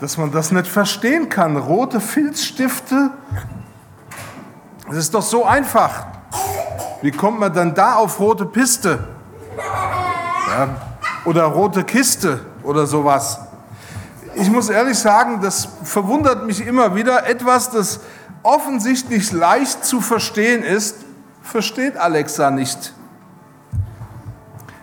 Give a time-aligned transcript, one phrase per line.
[0.00, 1.56] dass man das nicht verstehen kann.
[1.56, 3.10] Rote Filzstifte,
[4.88, 6.06] das ist doch so einfach.
[7.02, 9.06] Wie kommt man dann da auf rote Piste?
[10.48, 10.68] Ja,
[11.24, 13.40] oder rote Kiste oder sowas.
[14.34, 17.26] Ich muss ehrlich sagen, das verwundert mich immer wieder.
[17.28, 18.00] Etwas, das
[18.42, 20.96] offensichtlich leicht zu verstehen ist,
[21.42, 22.94] versteht Alexa nicht.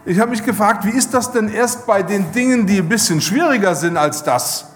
[0.05, 3.19] Ich habe mich gefragt, wie ist das denn erst bei den Dingen, die ein bisschen
[3.19, 4.67] schwieriger sind als das?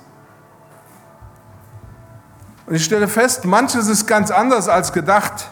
[2.72, 5.50] Und ich stelle fest, manches ist ganz anders als gedacht.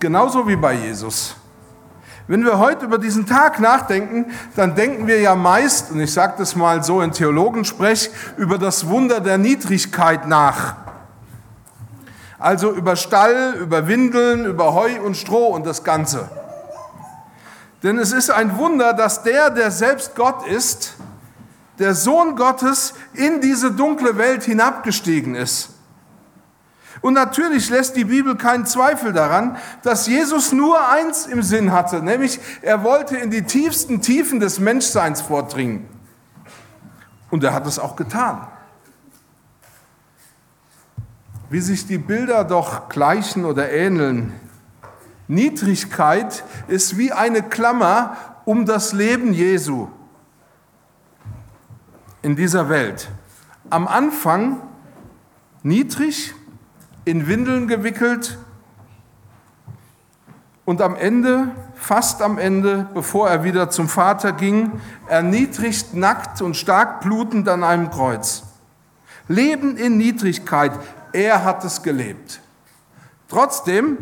[0.00, 1.36] Genauso wie bei Jesus.
[2.26, 6.34] Wenn wir heute über diesen Tag nachdenken, dann denken wir ja meist, und ich sage
[6.38, 10.74] das mal so in Theologensprech, über das Wunder der Niedrigkeit nach.
[12.36, 16.28] Also über Stall, über Windeln, über Heu und Stroh und das Ganze.
[17.84, 20.94] Denn es ist ein Wunder, dass der, der selbst Gott ist,
[21.78, 25.75] der Sohn Gottes in diese dunkle Welt hinabgestiegen ist.
[27.00, 32.02] Und natürlich lässt die Bibel keinen Zweifel daran, dass Jesus nur eins im Sinn hatte,
[32.02, 35.86] nämlich er wollte in die tiefsten Tiefen des Menschseins vordringen.
[37.30, 38.46] Und er hat es auch getan.
[41.50, 44.32] Wie sich die Bilder doch gleichen oder ähneln,
[45.28, 49.88] Niedrigkeit ist wie eine Klammer um das Leben Jesu
[52.22, 53.08] in dieser Welt.
[53.70, 54.60] Am Anfang
[55.62, 56.34] niedrig,
[57.06, 58.36] in Windeln gewickelt
[60.64, 64.72] und am Ende, fast am Ende, bevor er wieder zum Vater ging,
[65.06, 68.42] erniedrigt, nackt und stark blutend an einem Kreuz.
[69.28, 70.72] Leben in Niedrigkeit,
[71.12, 72.40] er hat es gelebt.
[73.28, 73.98] Trotzdem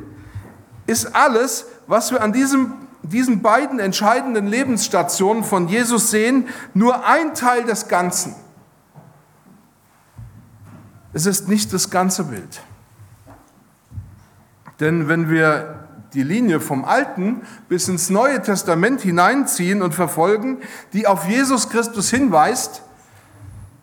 [0.86, 7.34] ist alles, was wir an diesem, diesen beiden entscheidenden Lebensstationen von Jesus sehen, nur ein
[7.34, 8.34] Teil des Ganzen.
[11.12, 12.62] Es ist nicht das ganze Bild.
[14.84, 15.76] Denn wenn wir
[16.12, 17.40] die Linie vom Alten
[17.70, 20.58] bis ins Neue Testament hineinziehen und verfolgen,
[20.92, 22.82] die auf Jesus Christus hinweist,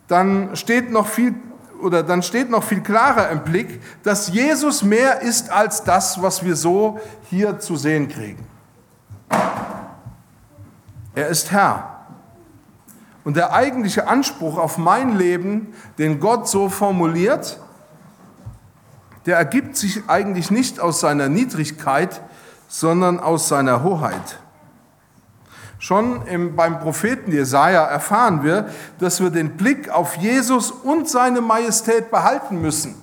[0.08, 1.34] dann steht noch viel
[1.82, 6.46] oder dann steht noch viel klarer im Blick, dass Jesus mehr ist als das, was
[6.46, 7.00] wir so
[7.32, 8.46] hier zu sehen kriegen.
[11.16, 12.06] Er ist Herr.
[13.24, 17.60] Und der eigentliche Anspruch auf mein Leben, den Gott so formuliert,
[19.26, 22.22] der ergibt sich eigentlich nicht aus seiner Niedrigkeit,
[22.68, 24.40] sondern aus seiner Hoheit.
[25.78, 31.42] Schon im, beim Propheten Jesaja erfahren wir, dass wir den Blick auf Jesus und seine
[31.42, 32.96] Majestät behalten müssen.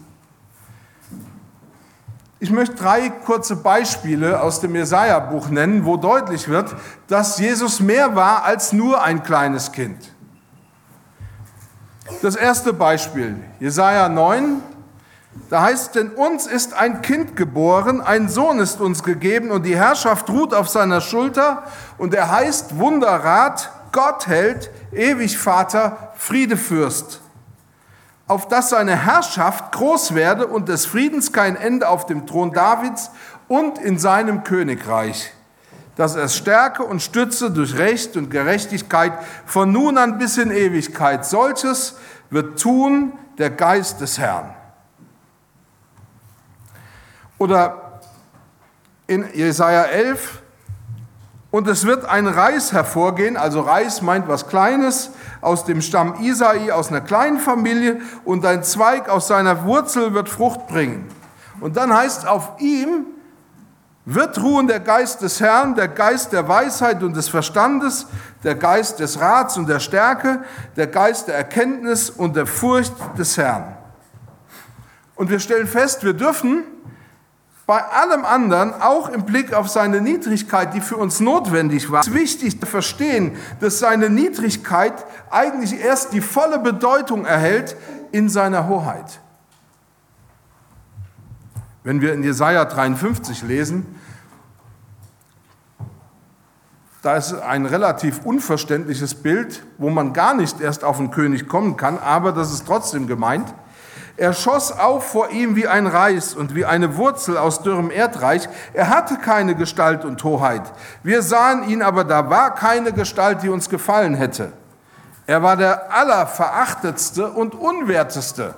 [2.41, 6.73] Ich möchte drei kurze Beispiele aus dem Jesaja-Buch nennen, wo deutlich wird,
[7.09, 10.15] dass Jesus mehr war als nur ein kleines Kind.
[12.23, 14.63] Das erste Beispiel, Jesaja 9,
[15.51, 19.77] da heißt, denn uns ist ein Kind geboren, ein Sohn ist uns gegeben und die
[19.77, 21.65] Herrschaft ruht auf seiner Schulter
[21.97, 27.21] und er heißt Wunderrat, Gott hält, ewig Vater, Friedefürst.
[28.27, 33.11] Auf dass seine Herrschaft groß werde und des Friedens kein Ende auf dem Thron Davids
[33.49, 35.33] und in seinem Königreich.
[35.97, 39.15] Dass er stärke und stütze durch Recht und Gerechtigkeit
[39.47, 41.25] von nun an bis in Ewigkeit.
[41.25, 41.97] Solches
[42.29, 44.58] wird tun der Geist des Herrn.
[47.39, 48.01] Oder
[49.07, 50.43] in Jesaja 11,
[51.51, 55.11] und es wird ein Reis hervorgehen, also Reis meint was Kleines,
[55.41, 60.29] aus dem Stamm Isai, aus einer kleinen Familie, und ein Zweig aus seiner Wurzel wird
[60.29, 61.09] Frucht bringen.
[61.61, 63.07] Und dann heißt auf ihm
[64.11, 68.07] wird ruhen der Geist des Herrn, der Geist der Weisheit und des Verstandes,
[68.43, 70.45] der Geist des Rats und der Stärke,
[70.77, 73.77] der Geist der Erkenntnis und der Furcht des Herrn.
[75.15, 76.65] Und wir stellen fest, wir dürfen
[77.69, 82.15] bei allem anderen, auch im Blick auf seine Niedrigkeit, die für uns notwendig war, ist
[82.15, 87.77] wichtig zu verstehen, dass seine Niedrigkeit eigentlich erst die volle Bedeutung erhält
[88.11, 89.21] in seiner Hoheit.
[91.85, 93.85] Wenn wir in Jesaja 53 lesen,
[97.03, 101.77] da ist ein relativ unverständliches Bild, wo man gar nicht erst auf den König kommen
[101.77, 103.53] kann, aber das ist trotzdem gemeint.
[104.19, 108.49] Er schoss auf vor ihm wie ein Reis und wie eine Wurzel aus dürrem Erdreich.
[108.73, 110.63] Er hatte keine Gestalt und Hoheit.
[111.05, 114.53] Wir sahen ihn, aber da war keine Gestalt, die uns gefallen hätte.
[115.29, 118.55] Er war der allerverachtetste und unwerteste,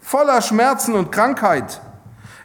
[0.00, 1.80] voller Schmerzen und Krankheit.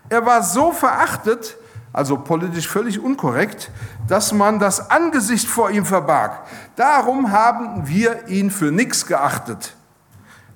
[0.09, 1.57] Er war so verachtet,
[1.94, 3.69] also politisch völlig unkorrekt,
[4.07, 6.39] dass man das Angesicht vor ihm verbarg.
[6.75, 9.75] Darum haben wir ihn für nichts geachtet.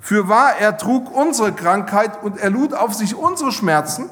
[0.06, 4.08] Für wahr, er trug unsere Krankheit und er lud auf sich unsere Schmerzen.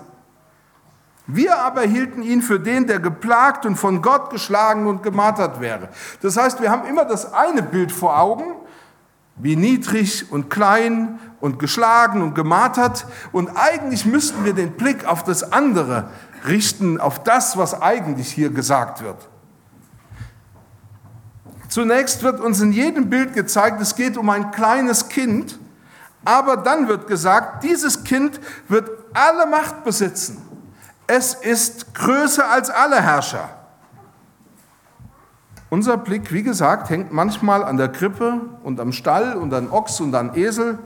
[1.29, 5.89] Wir aber hielten ihn für den, der geplagt und von Gott geschlagen und gemartert wäre.
[6.21, 8.57] Das heißt, wir haben immer das eine Bild vor Augen,
[9.37, 13.07] wie niedrig und klein und geschlagen und gemartert.
[13.31, 16.09] Und eigentlich müssten wir den Blick auf das andere
[16.49, 19.29] richten, auf das, was eigentlich hier gesagt wird.
[21.69, 25.61] Zunächst wird uns in jedem Bild gezeigt, es geht um ein kleines Kind,
[26.25, 30.43] aber dann wird gesagt, dieses Kind wird alle Macht besitzen.
[31.07, 33.49] Es ist größer als alle Herrscher.
[35.71, 40.01] Unser Blick, wie gesagt, hängt manchmal an der Krippe und am Stall und an Ochs
[40.01, 40.79] und an Esel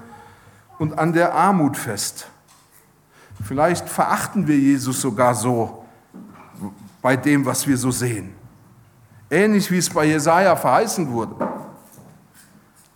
[0.78, 2.28] und an der Armut fest.
[3.44, 5.84] Vielleicht verachten wir Jesus sogar so
[7.02, 8.34] bei dem, was wir so sehen.
[9.30, 11.36] Ähnlich wie es bei Jesaja verheißen wurde.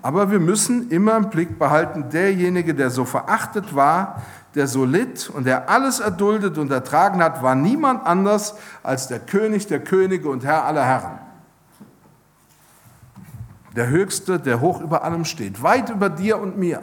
[0.02, 4.22] Aber wir müssen immer im Blick behalten, derjenige, der so verachtet war,
[4.56, 9.20] der so litt und der alles erduldet und ertragen hat, war niemand anders als der
[9.20, 11.19] König der Könige und Herr aller Herren.
[13.76, 16.82] Der Höchste, der hoch über allem steht, weit über dir und mir.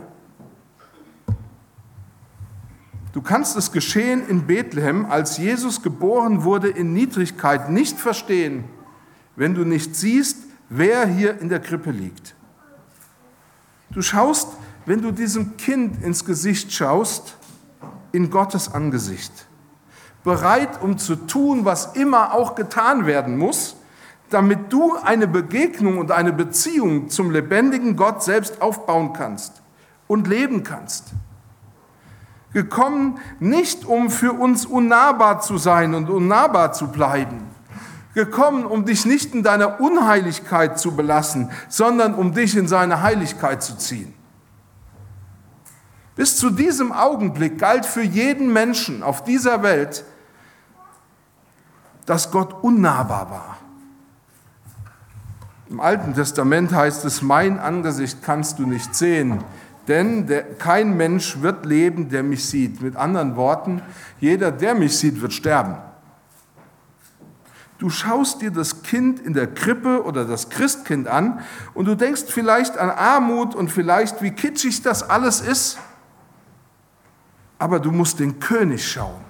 [3.11, 8.63] Du kannst das Geschehen in Bethlehem, als Jesus geboren wurde, in Niedrigkeit nicht verstehen,
[9.35, 10.37] wenn du nicht siehst,
[10.69, 12.35] wer hier in der Krippe liegt.
[13.91, 14.49] Du schaust,
[14.85, 17.35] wenn du diesem Kind ins Gesicht schaust,
[18.11, 19.31] in Gottes Angesicht.
[20.23, 23.75] Bereit, um zu tun, was immer auch getan werden muss,
[24.29, 29.61] damit du eine Begegnung und eine Beziehung zum lebendigen Gott selbst aufbauen kannst
[30.07, 31.13] und leben kannst.
[32.53, 37.48] Gekommen nicht, um für uns unnahbar zu sein und unnahbar zu bleiben.
[38.13, 43.61] Gekommen, um dich nicht in deiner Unheiligkeit zu belassen, sondern um dich in seine Heiligkeit
[43.61, 44.13] zu ziehen.
[46.15, 50.03] Bis zu diesem Augenblick galt für jeden Menschen auf dieser Welt,
[52.05, 53.57] dass Gott unnahbar war.
[55.69, 59.43] Im Alten Testament heißt es, mein Angesicht kannst du nicht sehen,
[59.87, 62.81] denn der, kein Mensch wird leben, der mich sieht.
[62.81, 63.81] Mit anderen Worten,
[64.19, 65.75] jeder, der mich sieht, wird sterben.
[67.79, 71.39] Du schaust dir das Kind in der Krippe oder das Christkind an
[71.73, 75.79] und du denkst vielleicht an Armut und vielleicht, wie kitschig das alles ist,
[77.57, 79.23] aber du musst den König schauen.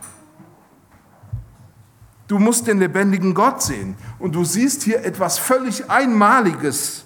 [2.27, 7.05] Du musst den lebendigen Gott sehen und du siehst hier etwas völlig Einmaliges.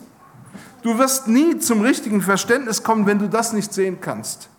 [0.81, 4.49] Du wirst nie zum richtigen Verständnis kommen, wenn du das nicht sehen kannst.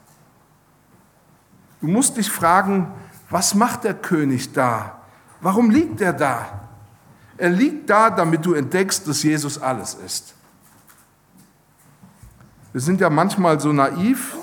[1.80, 2.92] Du musst dich fragen,
[3.30, 5.00] was macht der König da?
[5.40, 6.63] Warum liegt er da?
[7.36, 10.34] Er liegt da, damit du entdeckst, dass Jesus alles ist.
[12.72, 14.36] Wir sind ja manchmal so naiv,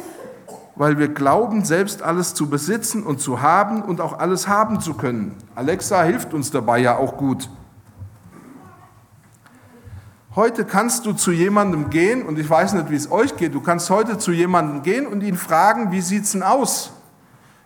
[0.75, 4.93] weil wir glauben, selbst alles zu besitzen und zu haben und auch alles haben zu
[4.93, 5.35] können.
[5.55, 7.49] Alexa hilft uns dabei ja auch gut.
[10.33, 13.59] Heute kannst du zu jemandem gehen, und ich weiß nicht, wie es euch geht, du
[13.59, 16.93] kannst heute zu jemandem gehen und ihn fragen, wie sieht es denn aus?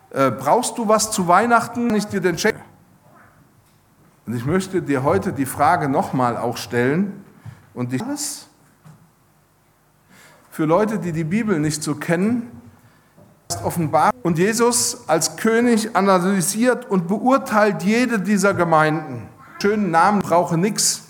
[0.09, 1.93] Äh, brauchst du was zu Weihnachten?
[1.93, 2.55] Ich dir den Check.
[4.25, 7.23] Und ich möchte dir heute die Frage nochmal auch stellen
[7.73, 8.01] und dich
[10.49, 12.49] für Leute, die die Bibel nicht so kennen,
[13.63, 14.11] offenbar.
[14.23, 19.27] Und Jesus als König analysiert und beurteilt jede dieser Gemeinden.
[19.61, 21.03] Schönen Namen brauche nichts.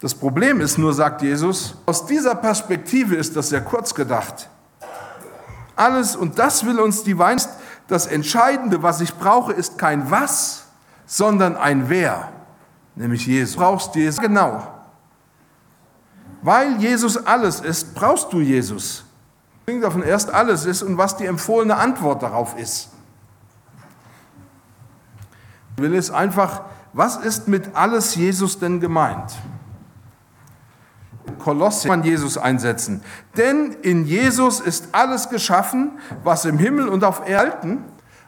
[0.00, 4.48] Das Problem ist nur, sagt Jesus, aus dieser Perspektive ist das sehr kurz gedacht.
[5.76, 7.40] Alles, und das will uns die Wein,
[7.92, 10.64] das Entscheidende, was ich brauche, ist kein Was,
[11.06, 12.32] sondern ein Wer,
[12.94, 13.54] nämlich Jesus.
[13.54, 14.20] Du brauchst Jesus.
[14.20, 14.66] Genau.
[16.42, 19.04] Weil Jesus alles ist, brauchst du Jesus
[19.80, 22.90] davon erst alles ist und was die empfohlene Antwort darauf ist.
[25.76, 29.32] Ich will es einfach, was ist mit alles Jesus denn gemeint?
[31.42, 33.02] Kolosse man Jesus einsetzen.
[33.36, 37.84] Denn in Jesus ist alles geschaffen, was im Himmel und auf Erden.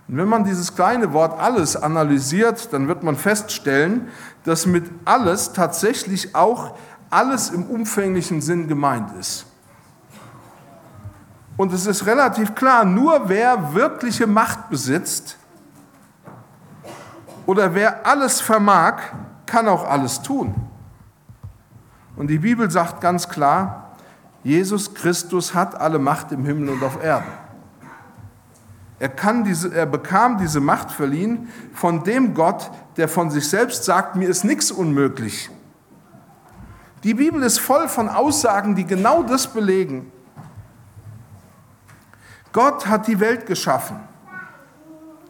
[0.06, 4.09] Und wenn man dieses kleine Wort alles analysiert, dann wird man feststellen,
[4.44, 6.75] dass mit alles tatsächlich auch
[7.09, 9.47] alles im umfänglichen Sinn gemeint ist.
[11.56, 15.38] Und es ist relativ klar, nur wer wirkliche Macht besitzt
[17.47, 19.00] oder wer alles vermag,
[19.47, 20.54] kann auch alles tun.
[22.16, 23.97] Und die Bibel sagt ganz klar,
[24.42, 27.33] Jesus Christus hat alle Macht im Himmel und auf Erden.
[28.99, 33.85] Er, kann diese, er bekam diese Macht verliehen von dem Gott, der von sich selbst
[33.85, 35.50] sagt, mir ist nichts unmöglich.
[37.02, 40.11] Die Bibel ist voll von Aussagen, die genau das belegen.
[42.52, 43.99] Gott hat die Welt geschaffen.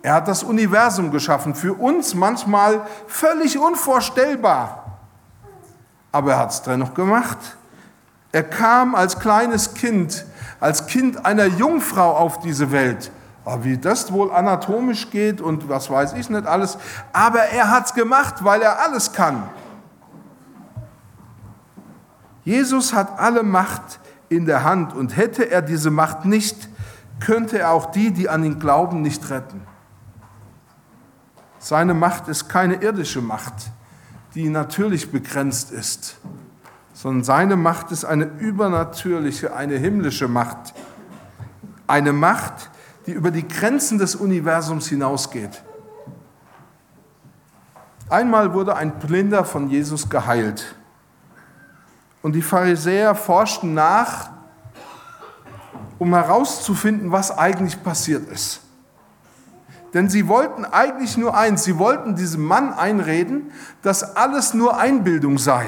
[0.03, 4.84] Er hat das Universum geschaffen, für uns manchmal völlig unvorstellbar.
[6.15, 7.39] Aber er hat es dennoch gemacht.
[8.31, 10.25] Er kam als kleines Kind,
[10.61, 13.11] als Kind einer Jungfrau auf diese Welt.
[13.45, 16.79] Aber wie das wohl anatomisch geht und was weiß ich nicht alles.
[17.13, 19.43] Aber er hat es gemacht, weil er alles kann.
[22.45, 26.69] Jesus hat alle Macht in der Hand und hätte er diese Macht nicht,
[27.19, 29.67] könnte er auch die, die an ihn glauben, nicht retten.
[31.59, 33.55] Seine Macht ist keine irdische Macht,
[34.35, 36.17] die natürlich begrenzt ist,
[36.93, 40.75] sondern seine Macht ist eine übernatürliche, eine himmlische Macht.
[41.87, 42.71] Eine Macht,
[43.07, 45.63] die über die Grenzen des Universums hinausgeht.
[48.09, 50.75] Einmal wurde ein Blinder von Jesus geheilt.
[52.23, 54.31] Und die Pharisäer forschten nach,
[55.99, 58.64] um herauszufinden, was eigentlich passiert ist.
[59.95, 65.39] Denn sie wollten eigentlich nur eins, sie wollten diesem Mann einreden, dass alles nur Einbildung
[65.39, 65.67] sei.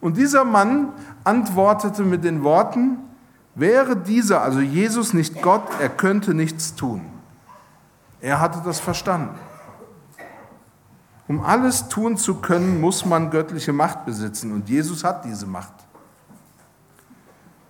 [0.00, 0.92] Und dieser Mann
[1.24, 2.98] antwortete mit den Worten,
[3.56, 7.04] wäre dieser, also Jesus, nicht Gott, er könnte nichts tun.
[8.20, 9.38] Er hatte das verstanden.
[11.26, 15.72] Um alles tun zu können, muss man göttliche Macht besitzen und Jesus hat diese Macht.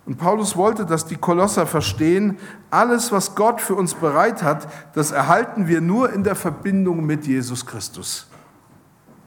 [0.05, 2.37] Und Paulus wollte, dass die Kolosser verstehen,
[2.69, 7.25] alles, was Gott für uns bereit hat, das erhalten wir nur in der Verbindung mit
[7.25, 8.27] Jesus Christus.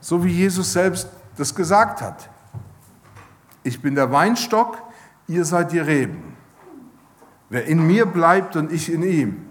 [0.01, 2.31] So wie Jesus selbst das gesagt hat.
[3.65, 4.79] Ich bin der Weinstock,
[5.27, 6.37] ihr seid die Reben.
[7.51, 9.47] Wer in mir bleibt und ich in ihm,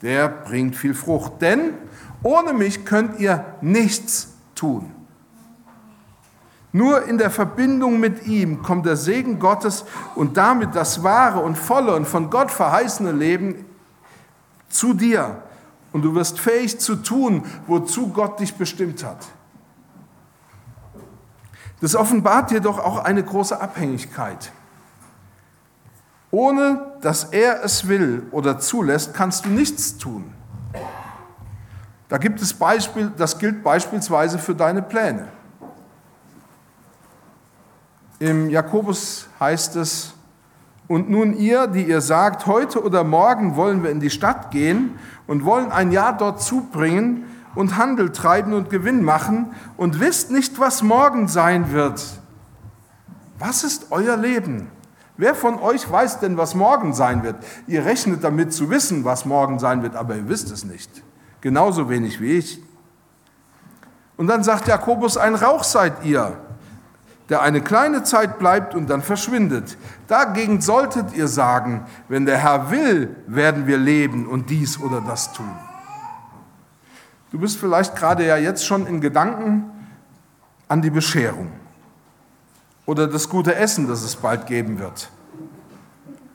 [0.00, 1.42] der bringt viel Frucht.
[1.42, 1.74] Denn
[2.22, 4.90] ohne mich könnt ihr nichts tun.
[6.74, 9.84] Nur in der Verbindung mit ihm kommt der Segen Gottes
[10.16, 13.64] und damit das wahre und volle und von Gott verheißene Leben
[14.68, 15.40] zu dir.
[15.92, 19.24] Und du wirst fähig zu tun, wozu Gott dich bestimmt hat.
[21.80, 24.50] Das offenbart jedoch auch eine große Abhängigkeit.
[26.32, 30.34] Ohne dass er es will oder zulässt, kannst du nichts tun.
[32.08, 35.28] Da gibt es Beispiel, das gilt beispielsweise für deine Pläne.
[38.24, 40.14] Im Jakobus heißt es,
[40.88, 44.98] und nun ihr, die ihr sagt, heute oder morgen wollen wir in die Stadt gehen
[45.26, 50.58] und wollen ein Jahr dort zubringen und Handel treiben und Gewinn machen und wisst nicht,
[50.58, 52.02] was morgen sein wird.
[53.38, 54.70] Was ist euer Leben?
[55.18, 57.36] Wer von euch weiß denn, was morgen sein wird?
[57.66, 61.02] Ihr rechnet damit zu wissen, was morgen sein wird, aber ihr wisst es nicht.
[61.42, 62.62] Genauso wenig wie ich.
[64.16, 66.38] Und dann sagt Jakobus, ein Rauch seid ihr
[67.28, 69.78] der eine kleine Zeit bleibt und dann verschwindet.
[70.08, 75.32] Dagegen solltet ihr sagen, wenn der Herr will, werden wir leben und dies oder das
[75.32, 75.50] tun.
[77.30, 79.70] Du bist vielleicht gerade ja jetzt schon in Gedanken
[80.68, 81.50] an die Bescherung
[82.86, 85.10] oder das gute Essen, das es bald geben wird.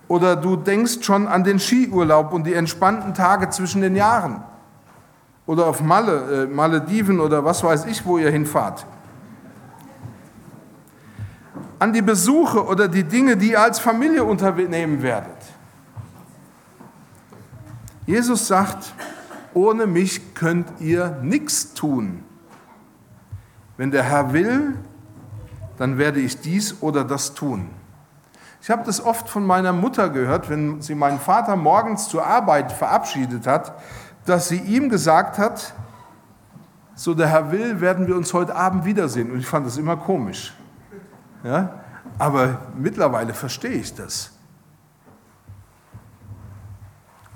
[0.08, 4.44] Oder du denkst schon an den Skiurlaub und die entspannten Tage zwischen den Jahren.
[5.46, 8.88] Oder auf Malle, äh, Malediven oder was weiß ich, wo ihr hinfahrt
[11.80, 15.38] an die Besuche oder die Dinge, die ihr als Familie unternehmen werdet.
[18.06, 18.94] Jesus sagt,
[19.54, 22.24] ohne mich könnt ihr nichts tun.
[23.78, 24.76] Wenn der Herr will,
[25.78, 27.70] dann werde ich dies oder das tun.
[28.62, 32.74] Ich habe das oft von meiner Mutter gehört, wenn sie meinen Vater morgens zur Arbeit
[32.74, 33.74] verabschiedet hat,
[34.26, 35.74] dass sie ihm gesagt hat,
[36.94, 39.32] so der Herr will, werden wir uns heute Abend wiedersehen.
[39.32, 40.54] Und ich fand das immer komisch.
[41.44, 41.80] Ja?
[42.18, 44.32] Aber mittlerweile verstehe ich das.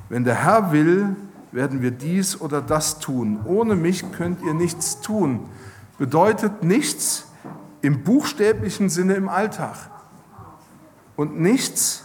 [0.10, 1.16] Wenn der Herr will,
[1.52, 3.40] werden wir dies oder das tun.
[3.46, 5.50] Ohne mich könnt ihr nichts tun.
[5.98, 7.28] Bedeutet nichts
[7.82, 9.76] im buchstäblichen Sinne im Alltag
[11.16, 12.04] und nichts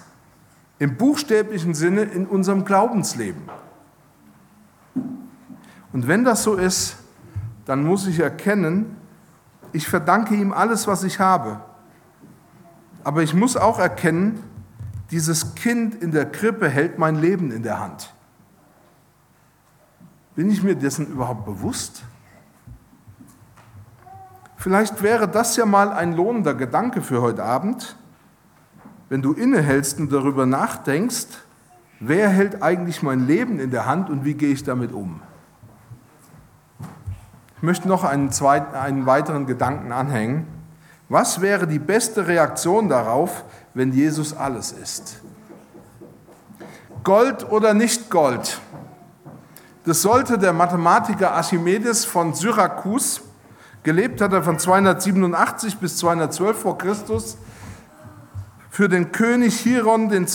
[0.79, 3.43] im buchstäblichen Sinne in unserem Glaubensleben.
[5.93, 6.97] Und wenn das so ist,
[7.65, 8.97] dann muss ich erkennen,
[9.73, 11.61] ich verdanke ihm alles, was ich habe.
[13.09, 14.43] Aber ich muss auch erkennen,
[15.11, 18.13] dieses Kind in der Krippe hält mein Leben in der Hand.
[20.37, 22.03] Bin ich mir dessen überhaupt bewusst?
[24.59, 27.97] Vielleicht wäre das ja mal ein lohnender Gedanke für heute Abend,
[29.09, 31.29] wenn du innehältst und darüber nachdenkst,
[32.01, 35.23] wer hält eigentlich mein Leben in der Hand und wie gehe ich damit um?
[37.57, 40.58] Ich möchte noch einen, zweiten, einen weiteren Gedanken anhängen
[41.09, 45.21] Was wäre die beste Reaktion darauf, wenn Jesus alles ist?
[47.03, 48.61] Gold oder nicht Gold?
[49.85, 53.23] Das sollte der Mathematiker Archimedes von Syrakus,
[53.83, 57.39] gelebt hat er von 287 bis 212 vor Christus,
[58.69, 60.27] für den König Chiron II.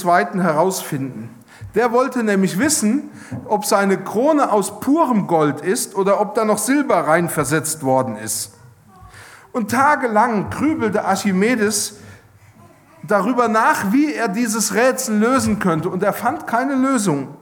[0.42, 1.30] herausfinden.
[1.76, 3.12] Der wollte nämlich wissen,
[3.46, 8.54] ob seine Krone aus purem Gold ist oder ob da noch Silber reinversetzt worden ist.
[9.54, 11.96] Und tagelang grübelte Archimedes
[13.04, 15.90] darüber nach, wie er dieses Rätsel lösen könnte.
[15.90, 17.36] Und er fand keine Lösung.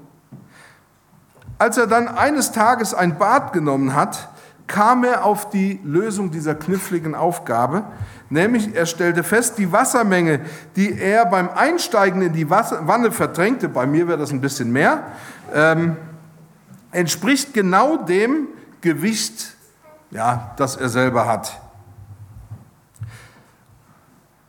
[1.57, 4.29] Als er dann eines Tages ein Bad genommen hat,
[4.71, 7.83] kam er auf die Lösung dieser kniffligen Aufgabe,
[8.29, 10.39] nämlich er stellte fest, die Wassermenge,
[10.77, 14.71] die er beim Einsteigen in die Wasser Wanne verdrängte, bei mir wäre das ein bisschen
[14.71, 15.03] mehr,
[15.53, 15.97] ähm,
[16.91, 18.47] entspricht genau dem
[18.79, 19.55] Gewicht,
[20.09, 21.59] ja, das er selber hat.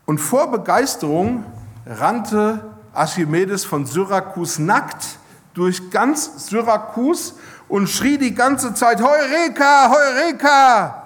[0.06, 1.44] Und vor Begeisterung
[1.87, 5.18] rannte Archimedes von Syrakus nackt
[5.54, 7.35] durch ganz Syrakus
[7.68, 11.02] und schrie die ganze Zeit, Heureka, Heureka!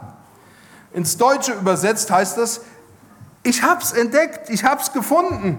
[0.93, 2.63] Ins Deutsche übersetzt heißt das,
[3.43, 5.59] ich hab's entdeckt, ich hab's gefunden.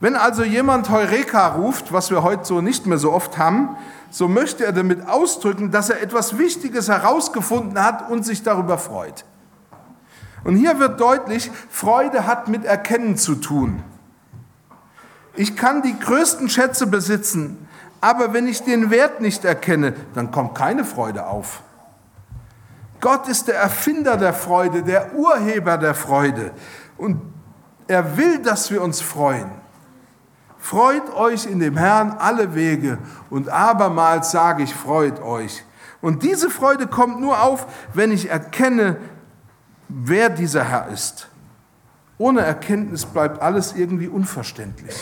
[0.00, 3.76] Wenn also jemand Heureka ruft, was wir heute so nicht mehr so oft haben,
[4.10, 9.24] so möchte er damit ausdrücken, dass er etwas Wichtiges herausgefunden hat und sich darüber freut.
[10.44, 13.82] Und hier wird deutlich, Freude hat mit Erkennen zu tun.
[15.34, 17.68] Ich kann die größten Schätze besitzen,
[18.00, 21.62] aber wenn ich den Wert nicht erkenne, dann kommt keine Freude auf.
[23.00, 26.52] Gott ist der Erfinder der Freude, der Urheber der Freude.
[26.96, 27.20] Und
[27.88, 29.50] er will, dass wir uns freuen.
[30.58, 32.98] Freut euch in dem Herrn alle Wege
[33.30, 35.64] und abermals sage ich, freut euch.
[36.00, 38.96] Und diese Freude kommt nur auf, wenn ich erkenne,
[39.92, 41.28] wer dieser Herr ist.
[42.18, 44.94] Ohne Erkenntnis bleibt alles irgendwie unverständlich.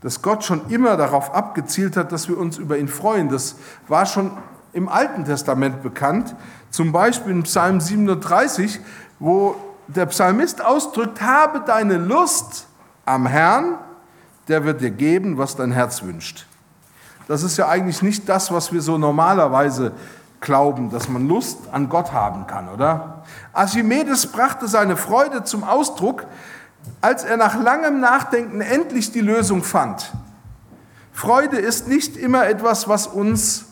[0.00, 3.56] Dass Gott schon immer darauf abgezielt hat, dass wir uns über ihn freuen, das
[3.88, 4.32] war schon
[4.72, 6.34] im Alten Testament bekannt.
[6.70, 8.80] Zum Beispiel in Psalm 37,
[9.18, 12.66] wo der Psalmist ausdrückt, habe deine Lust
[13.06, 13.78] am Herrn,
[14.48, 16.46] der wird dir geben, was dein Herz wünscht.
[17.28, 19.92] Das ist ja eigentlich nicht das, was wir so normalerweise
[20.44, 23.24] glauben, dass man Lust an Gott haben kann, oder?
[23.52, 26.26] Archimedes brachte seine Freude zum Ausdruck,
[27.00, 30.12] als er nach langem Nachdenken endlich die Lösung fand.
[31.12, 33.66] Freude ist nicht immer etwas, was uns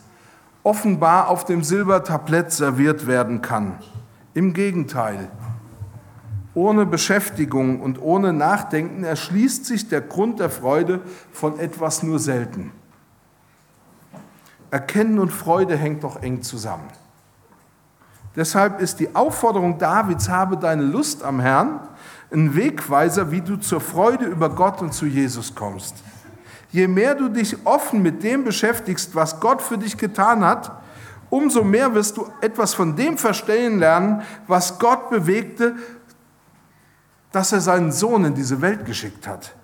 [0.62, 3.78] offenbar auf dem Silbertablett serviert werden kann.
[4.34, 5.28] Im Gegenteil.
[6.54, 11.00] Ohne Beschäftigung und ohne Nachdenken erschließt sich der Grund der Freude
[11.32, 12.72] von etwas nur selten.
[14.72, 16.88] Erkennen und Freude hängt doch eng zusammen.
[18.34, 21.80] Deshalb ist die Aufforderung Davids, habe deine Lust am Herrn,
[22.32, 25.96] ein Wegweiser, wie du zur Freude über Gott und zu Jesus kommst.
[26.70, 30.72] Je mehr du dich offen mit dem beschäftigst, was Gott für dich getan hat,
[31.28, 35.76] umso mehr wirst du etwas von dem verstehen lernen, was Gott bewegte,
[37.30, 39.54] dass er seinen Sohn in diese Welt geschickt hat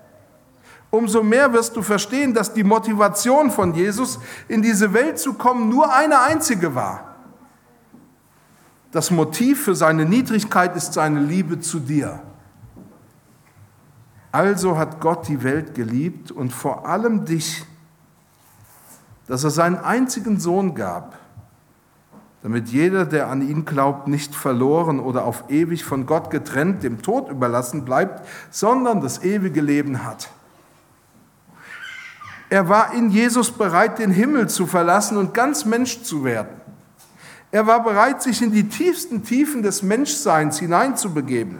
[0.90, 5.68] umso mehr wirst du verstehen, dass die Motivation von Jesus, in diese Welt zu kommen,
[5.68, 7.16] nur eine einzige war.
[8.90, 12.20] Das Motiv für seine Niedrigkeit ist seine Liebe zu dir.
[14.32, 17.64] Also hat Gott die Welt geliebt und vor allem dich,
[19.26, 21.18] dass er seinen einzigen Sohn gab,
[22.42, 27.02] damit jeder, der an ihn glaubt, nicht verloren oder auf ewig von Gott getrennt, dem
[27.02, 30.30] Tod überlassen bleibt, sondern das ewige Leben hat.
[32.50, 36.60] Er war in Jesus bereit, den Himmel zu verlassen und ganz Mensch zu werden.
[37.50, 41.58] Er war bereit, sich in die tiefsten Tiefen des Menschseins hineinzubegeben.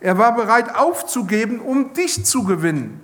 [0.00, 3.00] Er war bereit aufzugeben, um dich zu gewinnen.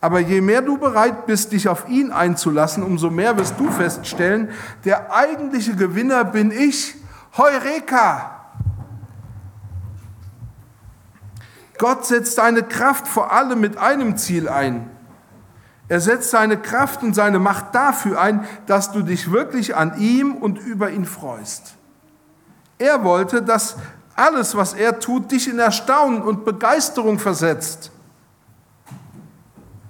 [0.00, 4.50] Aber je mehr du bereit bist, dich auf ihn einzulassen, umso mehr wirst du feststellen,
[4.84, 6.96] der eigentliche Gewinner bin ich.
[7.36, 8.38] Heureka!
[11.78, 14.90] Gott setzt seine Kraft vor allem mit einem Ziel ein,
[15.92, 20.36] er setzt seine Kraft und seine Macht dafür ein, dass du dich wirklich an ihm
[20.36, 21.74] und über ihn freust.
[22.78, 23.76] Er wollte, dass
[24.14, 27.90] alles, was er tut, dich in Erstaunen und Begeisterung versetzt,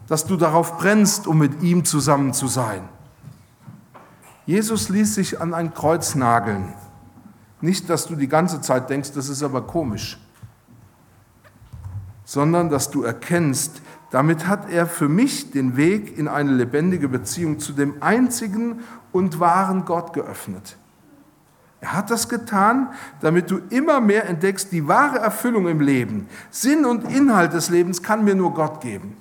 [0.09, 2.83] dass du darauf brennst, um mit ihm zusammen zu sein.
[4.45, 6.75] Jesus ließ sich an ein Kreuz nageln.
[7.61, 10.19] Nicht, dass du die ganze Zeit denkst, das ist aber komisch,
[12.25, 13.81] sondern dass du erkennst,
[14.13, 19.41] damit hat er für mich den Weg in eine lebendige Beziehung zu dem einzigen und
[19.41, 20.77] wahren Gott geöffnet.
[21.81, 22.91] Er hat das getan,
[23.23, 28.03] damit du immer mehr entdeckst, die wahre Erfüllung im Leben, Sinn und Inhalt des Lebens
[28.03, 29.17] kann mir nur Gott geben.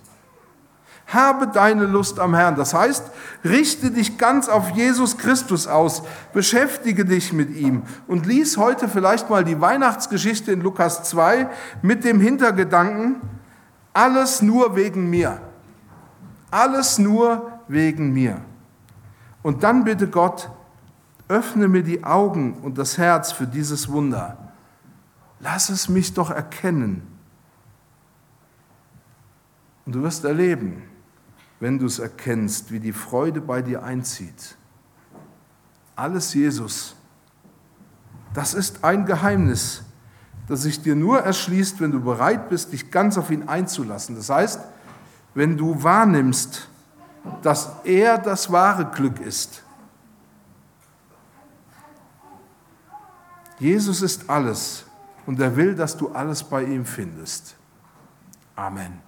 [1.08, 2.58] Habe deine Lust am Herrn.
[2.58, 3.06] Das heißt,
[3.46, 9.30] richte dich ganz auf Jesus Christus aus, beschäftige dich mit ihm und lies heute vielleicht
[9.30, 11.50] mal die Weihnachtsgeschichte in Lukas 2
[11.82, 13.22] mit dem Hintergedanken,
[13.94, 15.42] alles nur wegen mir.
[16.50, 18.42] Alles nur wegen mir.
[19.42, 20.50] Und dann bitte Gott,
[21.28, 24.38] öffne mir die Augen und das Herz für dieses Wunder.
[25.40, 27.08] Lass es mich doch erkennen.
[29.86, 30.84] Und du wirst erleben,
[31.60, 34.58] wenn du es erkennst, wie die Freude bei dir einzieht.
[35.96, 36.96] Alles Jesus.
[38.34, 39.84] Das ist ein Geheimnis,
[40.48, 44.16] das sich dir nur erschließt, wenn du bereit bist, dich ganz auf ihn einzulassen.
[44.16, 44.60] Das heißt,
[45.34, 46.68] wenn du wahrnimmst,
[47.42, 49.64] dass er das wahre Glück ist.
[53.60, 54.86] Jesus ist alles
[55.26, 57.56] und er will, dass du alles bei ihm findest.
[58.56, 59.02] Amen.